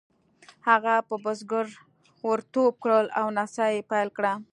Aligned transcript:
هغه 0.67 0.95
په 1.07 1.15
بزګر 1.23 1.67
ور 2.25 2.39
ټوپ 2.51 2.73
کړل 2.83 3.07
او 3.19 3.25
نڅا 3.37 3.65
یې 3.73 3.81
پیل 3.91 4.09
کړه. 4.17 4.33